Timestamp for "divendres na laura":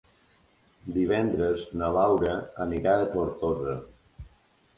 0.95-2.33